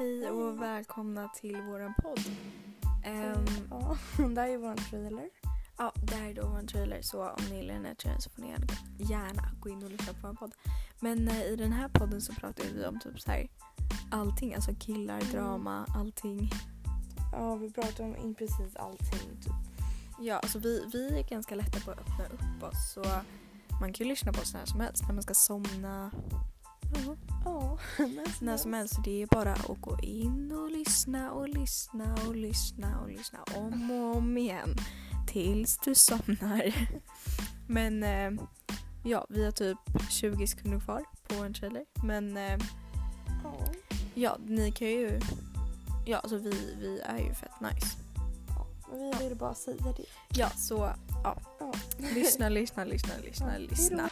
[0.00, 2.20] Hej och välkomna till våran podd.
[3.04, 3.96] Ja,
[4.34, 5.30] det här är vår trailer.
[5.78, 8.30] ja, det här är då vår trailer så om ni gillar den här trailern så
[8.30, 8.66] får ni gärna,
[8.98, 10.52] gärna gå in och lyssna på vår podd.
[11.00, 13.48] Men eh, i den här podden så pratar vi om typ så här
[14.10, 15.32] allting, alltså killar, Mm.
[15.32, 16.50] drama, allting.
[17.32, 19.40] Ja, vi pratar om in precis allting.
[19.42, 19.52] Typ.
[20.20, 23.04] Ja, alltså vi, vi är ganska lätta på att öppna upp oss så
[23.80, 26.10] man kan ju lyssna på oss när som helst, när man ska somna,
[27.44, 27.78] Ja,
[28.40, 28.98] när som helst.
[29.04, 33.90] Det är bara att gå in och lyssna och lyssna och lyssna och lyssna om
[33.90, 34.76] och om igen
[35.26, 36.74] tills du somnar.
[37.68, 38.30] Men eh,
[39.04, 39.78] ja, vi har typ
[40.10, 41.84] 20 sekunder kvar på en trailer.
[42.04, 42.58] Men eh,
[43.44, 43.54] Ja.
[44.14, 45.20] ja, ni kan ju...
[46.06, 47.96] Ja, alltså vi, vi är ju fett nice.
[48.48, 48.66] ja.
[48.92, 50.04] Vi ville bara säga det.
[50.38, 50.90] Ja, så
[51.24, 51.36] Ja.
[52.14, 54.10] lyssna, lyssna, lyssna, lyssna, Ja, lyssna.